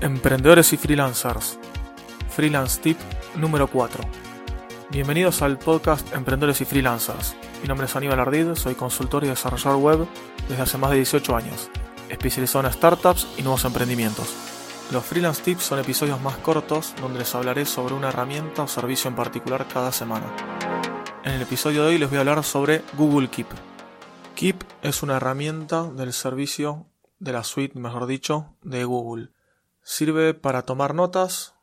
Emprendedores 0.00 0.72
y 0.72 0.76
freelancers. 0.76 1.58
Freelance 2.28 2.80
Tip 2.80 2.98
número 3.36 3.66
4. 3.66 4.04
Bienvenidos 4.90 5.42
al 5.42 5.58
podcast 5.58 6.12
Emprendedores 6.14 6.60
y 6.60 6.64
Freelancers. 6.64 7.34
Mi 7.60 7.68
nombre 7.68 7.86
es 7.86 7.96
Aníbal 7.96 8.20
Ardid, 8.20 8.54
soy 8.54 8.74
consultor 8.76 9.24
y 9.24 9.28
desarrollador 9.28 9.80
web 9.80 10.06
desde 10.48 10.62
hace 10.62 10.78
más 10.78 10.90
de 10.90 10.98
18 10.98 11.34
años, 11.34 11.70
especializado 12.08 12.66
en 12.66 12.72
startups 12.72 13.26
y 13.36 13.42
nuevos 13.42 13.64
emprendimientos. 13.64 14.51
Los 14.90 15.04
Freelance 15.04 15.42
Tips 15.42 15.62
son 15.62 15.78
episodios 15.78 16.20
más 16.20 16.36
cortos 16.38 16.94
donde 17.00 17.20
les 17.20 17.34
hablaré 17.34 17.64
sobre 17.64 17.94
una 17.94 18.08
herramienta 18.08 18.62
o 18.62 18.68
servicio 18.68 19.08
en 19.08 19.16
particular 19.16 19.66
cada 19.68 19.92
semana. 19.92 20.26
En 21.24 21.32
el 21.32 21.42
episodio 21.42 21.82
de 21.82 21.88
hoy 21.90 21.98
les 21.98 22.08
voy 22.08 22.18
a 22.18 22.20
hablar 22.20 22.42
sobre 22.44 22.82
Google 22.94 23.30
Keep. 23.30 23.46
Keep 24.34 24.64
es 24.82 25.02
una 25.02 25.16
herramienta 25.16 25.84
del 25.84 26.12
servicio 26.12 26.86
de 27.18 27.32
la 27.32 27.44
suite, 27.44 27.78
mejor 27.78 28.06
dicho, 28.06 28.56
de 28.62 28.84
Google 28.84 29.30
Sirve 29.84 30.32
para 30.32 30.62
tomar 30.62 30.94
notas, 30.94 31.54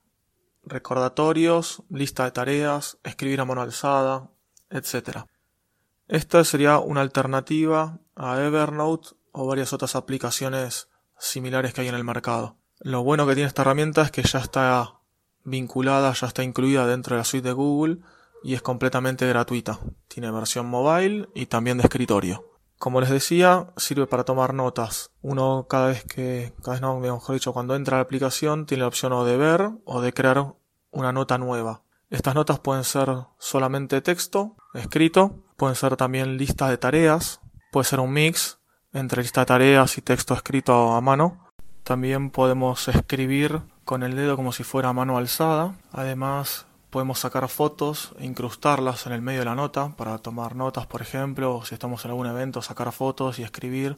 recordatorios, 0.64 1.84
lista 1.90 2.26
de 2.26 2.32
tareas, 2.32 2.98
escribir 3.04 3.40
a 3.40 3.46
mano 3.46 3.62
alzada, 3.62 4.30
etc. 4.70 5.20
Esta 6.08 6.44
sería 6.44 6.80
una 6.80 7.00
alternativa 7.00 8.00
a 8.16 8.42
Evernote 8.42 9.12
o 9.32 9.48
varias 9.48 9.72
otras 9.72 9.96
aplicaciones 9.96 10.90
similares 11.18 11.74
que 11.74 11.82
hay 11.82 11.88
en 11.88 11.96
el 11.96 12.04
mercado. 12.04 12.58
Lo 12.80 13.04
bueno 13.04 13.28
que 13.28 13.36
tiene 13.36 13.48
esta 13.48 13.64
herramienta 13.64 14.04
es 14.04 14.12
que 14.12 14.24
ya 14.24 14.40
está 14.40 15.00
vinculada, 15.44 16.14
ya 16.14 16.28
está 16.28 16.44
incluida 16.44 16.88
dentro 16.88 17.16
de 17.16 17.20
la 17.20 17.26
suite 17.26 17.48
de 17.50 17.54
Google 17.54 18.00
y 18.44 18.54
es 18.54 18.62
completamente 18.62 19.28
gratuita. 19.28 19.80
Tiene 20.08 20.32
versión 20.32 20.68
mobile 20.68 21.28
y 21.36 21.48
también 21.48 21.78
de 21.78 21.84
escritorio. 21.84 22.46
Como 22.78 23.02
les 23.02 23.10
decía, 23.10 23.74
sirve 23.76 24.08
para 24.08 24.24
tomar 24.24 24.54
notas. 24.54 25.12
Uno 25.22 25.68
cada 25.70 25.88
vez 25.88 26.06
que, 26.06 26.54
cada 26.64 26.72
vez 26.74 26.82
no, 26.82 26.98
mejor 27.00 27.36
dicho, 27.36 27.52
cuando 27.52 27.76
entra 27.76 27.98
a 27.98 28.00
la 28.00 28.04
aplicación 28.04 28.66
tiene 28.66 28.84
la 28.84 28.88
opción 28.88 29.12
o 29.12 29.26
de 29.26 29.36
ver 29.36 29.72
o 29.84 30.00
de 30.00 30.14
crear 30.14 30.54
una 30.92 31.12
nota 31.12 31.38
nueva. 31.38 31.84
Estas 32.10 32.36
notas 32.36 32.60
pueden 32.60 32.86
ser 32.86 33.10
solamente 33.38 34.02
texto, 34.02 34.56
escrito, 34.74 35.44
pueden 35.58 35.76
ser 35.76 35.98
también 35.98 36.38
listas 36.38 36.70
de 36.70 36.78
tareas, 36.78 37.42
puede 37.72 37.84
ser 37.84 38.00
un 38.00 38.14
mix 38.14 38.60
entre 38.94 39.22
lista 39.22 39.42
de 39.42 39.46
tareas 39.48 39.98
y 39.98 40.02
texto 40.02 40.34
escrito 40.34 40.94
a 40.94 41.02
mano. 41.02 41.49
También 41.84 42.30
podemos 42.30 42.88
escribir 42.88 43.62
con 43.86 44.04
el 44.04 44.16
dedo 44.16 44.36
como 44.36 44.52
si 44.52 44.64
fuera 44.64 44.94
mano 44.94 45.18
alzada. 45.18 45.76
Además, 45.92 46.68
Podemos 46.90 47.20
sacar 47.20 47.48
fotos 47.50 48.16
e 48.18 48.26
incrustarlas 48.26 49.06
en 49.06 49.14
el 49.14 49.22
medio 49.22 49.42
de 49.42 49.46
la 49.46 49.54
nota 49.54 49.90
para 49.96 50.18
tomar 50.18 50.56
notas, 50.56 50.88
por 50.88 51.04
ejemplo, 51.04 51.62
si 51.64 51.76
estamos 51.76 52.04
en 52.04 52.10
algún 52.10 52.26
evento, 52.26 52.64
sacar 52.64 52.92
fotos 52.92 53.38
y 53.38 53.44
escribir 53.44 53.96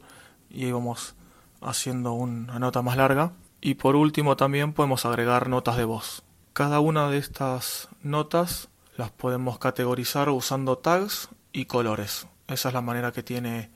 y 0.50 0.70
vamos 0.72 1.14
haciendo 1.62 2.12
una 2.12 2.58
nota 2.58 2.82
más 2.82 2.98
larga. 2.98 3.32
Y 3.62 3.74
por 3.74 3.96
último 3.96 4.36
también 4.36 4.74
podemos 4.74 5.06
agregar 5.06 5.48
notas 5.48 5.78
de 5.78 5.84
voz. 5.84 6.22
Cada 6.52 6.80
una 6.80 7.08
de 7.08 7.16
estas 7.16 7.88
notas 8.02 8.68
las 8.98 9.10
podemos 9.10 9.58
categorizar 9.58 10.28
usando 10.28 10.76
tags 10.76 11.30
y 11.50 11.64
colores. 11.64 12.26
Esa 12.46 12.68
es 12.68 12.74
la 12.74 12.82
manera 12.82 13.12
que 13.12 13.22
tiene 13.22 13.70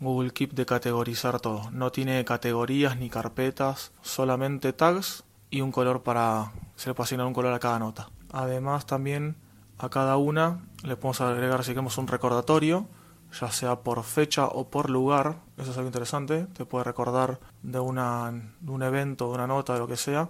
Google 0.00 0.32
Keep 0.32 0.52
de 0.52 0.66
categorizar 0.66 1.40
todo. 1.40 1.70
No 1.70 1.90
tiene 1.92 2.24
categorías 2.24 2.98
ni 2.98 3.08
carpetas, 3.08 3.92
solamente 4.02 4.72
tags 4.72 5.24
y 5.50 5.60
un 5.60 5.72
color 5.72 6.02
para... 6.02 6.52
se 6.76 6.92
le 6.92 7.24
un 7.24 7.34
color 7.34 7.52
a 7.52 7.58
cada 7.58 7.78
nota. 7.78 8.10
Además 8.32 8.86
también 8.86 9.36
a 9.78 9.88
cada 9.88 10.16
una 10.16 10.64
le 10.82 10.96
podemos 10.96 11.20
agregar 11.20 11.64
si 11.64 11.70
queremos 11.70 11.98
un 11.98 12.06
recordatorio, 12.06 12.86
ya 13.40 13.50
sea 13.50 13.80
por 13.80 14.02
fecha 14.04 14.46
o 14.46 14.68
por 14.68 14.90
lugar, 14.90 15.36
eso 15.56 15.70
es 15.70 15.76
algo 15.76 15.88
interesante, 15.88 16.46
te 16.46 16.64
puede 16.64 16.84
recordar 16.84 17.40
de, 17.62 17.78
una, 17.78 18.52
de 18.60 18.70
un 18.70 18.82
evento, 18.82 19.28
de 19.28 19.34
una 19.34 19.46
nota, 19.46 19.74
de 19.74 19.80
lo 19.80 19.88
que 19.88 19.96
sea, 19.96 20.28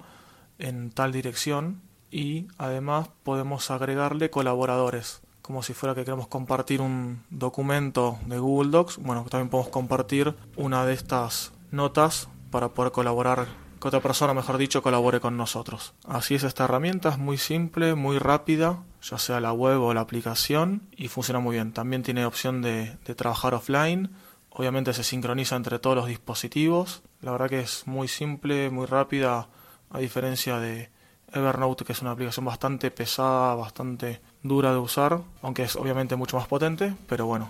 en 0.59 0.91
tal 0.91 1.13
dirección 1.13 1.83
y 2.11 2.49
además 2.59 3.09
podemos 3.23 3.71
agregarle 3.71 4.31
colaboradores, 4.31 5.23
como 5.47 5.63
si 5.63 5.75
fuera 5.75 5.95
que 5.95 6.05
queremos 6.05 6.27
compartir 6.27 6.81
un 6.81 7.23
documento 7.31 8.19
de 8.27 8.41
Google 8.41 8.73
Docs, 8.73 8.97
bueno, 8.97 9.25
también 9.31 9.49
podemos 9.49 9.71
compartir 9.71 10.35
una 10.57 10.85
de 10.85 10.93
estas 10.93 11.53
notas 11.71 12.29
para 12.51 12.71
poder 12.71 12.91
colaborar 12.91 13.47
que 13.81 13.87
otra 13.87 14.01
persona, 14.01 14.35
mejor 14.35 14.59
dicho, 14.59 14.83
colabore 14.83 15.21
con 15.21 15.37
nosotros. 15.37 15.95
Así 16.05 16.35
es 16.35 16.43
esta 16.43 16.65
herramienta, 16.65 17.11
es 17.11 17.19
muy 17.19 17.39
simple, 17.39 17.95
muy 17.95 18.19
rápida, 18.19 18.83
ya 19.01 19.19
sea 19.19 19.39
la 19.39 19.53
web 19.53 19.81
o 19.81 19.95
la 19.95 20.01
aplicación, 20.01 20.83
y 20.97 21.07
funciona 21.07 21.39
muy 21.39 21.55
bien. 21.55 21.73
También 21.73 22.03
tiene 22.03 22.27
opción 22.27 22.61
de, 22.61 22.97
trabajar 23.15 23.55
offline, 23.55 24.11
obviamente 24.51 24.95
se 24.95 25.05
sincroniza 25.05 25.55
entre 25.55 25.79
todos 25.79 25.95
los 25.95 26.09
dispositivos. 26.09 27.05
La 27.21 27.31
verdad 27.31 27.49
que 27.49 27.61
es 27.61 27.87
muy 27.87 28.09
simple, 28.09 28.69
muy 28.71 28.87
rápida, 28.87 29.47
a 29.91 29.99
diferencia 30.01 30.59
de 30.59 30.91
Evernote, 31.33 31.85
que 31.85 31.93
es 31.93 32.03
una 32.03 32.13
aplicación 32.13 32.45
bastante 32.45 32.91
pesada, 32.91 33.55
bastante 33.55 34.21
dura 34.43 34.73
de 34.73 34.79
usar, 34.79 35.21
aunque 35.43 35.65
es 35.65 35.77
obviamente 35.77 36.17
mucho 36.17 36.37
más 36.37 36.47
potente, 36.47 36.95
pero 37.09 37.27
bueno, 37.27 37.49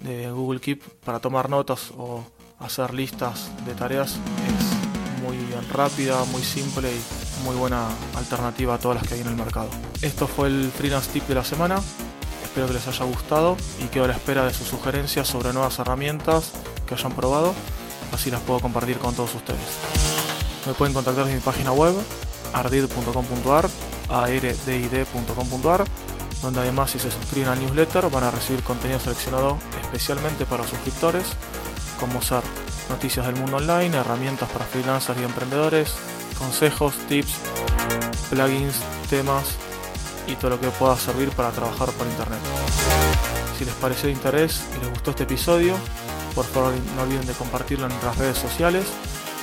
de 0.00 0.30
Google 0.30 0.60
Keep 0.60 0.82
para 1.04 1.20
tomar 1.20 1.48
notas 1.48 1.92
o 1.96 2.24
hacer 2.58 2.94
listas 2.94 3.50
de 3.64 3.74
tareas 3.74 4.12
es 4.12 5.22
muy 5.22 5.36
rápida, 5.72 6.24
muy 6.24 6.42
simple 6.42 6.90
y 6.90 7.44
muy 7.44 7.56
buena 7.56 7.88
alternativa 8.16 8.74
a 8.74 8.78
todas 8.78 8.98
las 8.98 9.08
que 9.08 9.14
hay 9.14 9.20
en 9.20 9.28
el 9.28 9.36
mercado. 9.36 9.68
Esto 10.02 10.26
fue 10.26 10.48
el 10.48 10.70
freelance 10.70 11.10
tip 11.12 11.26
de 11.28 11.34
la 11.34 11.44
semana. 11.44 11.80
Espero 12.42 12.66
que 12.68 12.74
les 12.74 12.88
haya 12.88 13.04
gustado 13.04 13.56
y 13.82 13.88
quedo 13.88 14.04
a 14.04 14.08
la 14.08 14.14
espera 14.14 14.44
de 14.44 14.54
sus 14.54 14.66
sugerencias 14.68 15.28
sobre 15.28 15.52
nuevas 15.52 15.78
herramientas 15.78 16.52
que 16.86 16.94
hayan 16.94 17.12
probado. 17.12 17.54
Así 18.12 18.30
las 18.30 18.40
puedo 18.40 18.60
compartir 18.60 18.98
con 18.98 19.14
todos 19.14 19.34
ustedes. 19.34 19.60
Me 20.66 20.72
pueden 20.72 20.94
contactar 20.94 21.24
desde 21.24 21.36
mi 21.36 21.44
página 21.44 21.72
web 21.72 21.94
ardid.com.ar 22.52 23.68
ardid.com.ar 24.08 25.84
donde 26.42 26.60
además 26.60 26.90
si 26.90 26.98
se 26.98 27.10
suscriben 27.10 27.48
al 27.48 27.60
newsletter 27.60 28.10
van 28.10 28.24
a 28.24 28.30
recibir 28.30 28.62
contenido 28.62 29.00
seleccionado 29.00 29.58
especialmente 29.82 30.44
para 30.46 30.66
suscriptores 30.66 31.24
como 31.98 32.20
ser 32.20 32.42
noticias 32.88 33.26
del 33.26 33.36
mundo 33.36 33.56
online, 33.56 33.96
herramientas 33.96 34.48
para 34.50 34.64
freelancers 34.64 35.18
y 35.20 35.24
emprendedores, 35.24 35.94
consejos, 36.38 36.94
tips, 37.08 37.34
plugins, 38.30 38.76
temas 39.08 39.56
y 40.26 40.34
todo 40.34 40.50
lo 40.50 40.60
que 40.60 40.68
pueda 40.68 40.96
servir 40.96 41.30
para 41.30 41.50
trabajar 41.50 41.90
por 41.92 42.06
internet. 42.06 42.38
Si 43.58 43.64
les 43.64 43.74
pareció 43.74 44.06
de 44.06 44.12
interés 44.12 44.62
y 44.76 44.80
les 44.80 44.90
gustó 44.90 45.10
este 45.10 45.22
episodio, 45.22 45.74
por 46.34 46.44
favor 46.44 46.74
no 46.94 47.02
olviden 47.02 47.26
de 47.26 47.32
compartirlo 47.32 47.86
en 47.86 47.92
nuestras 47.92 48.18
redes 48.18 48.38
sociales 48.38 48.84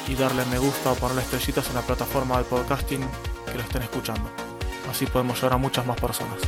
y 0.08 0.16
darle 0.16 0.46
me 0.46 0.58
gusta 0.58 0.92
o 0.92 0.96
ponerle 0.96 1.22
estrellitas 1.22 1.68
en 1.70 1.76
la 1.76 1.82
plataforma 1.82 2.38
de 2.38 2.44
podcasting 2.44 3.02
que 3.46 3.54
lo 3.54 3.62
estén 3.62 3.84
escuchando. 3.84 4.30
Así 4.90 5.06
podemos 5.06 5.38
llegar 5.38 5.54
a 5.54 5.58
muchas 5.58 5.86
más 5.86 6.00
personas. 6.00 6.40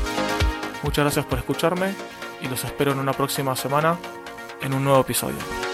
Muchas 0.83 1.05
gracias 1.05 1.25
por 1.25 1.39
escucharme 1.39 1.95
y 2.41 2.47
los 2.47 2.63
espero 2.63 2.91
en 2.91 2.99
una 2.99 3.13
próxima 3.13 3.55
semana 3.55 3.97
en 4.61 4.73
un 4.73 4.83
nuevo 4.83 5.01
episodio. 5.01 5.64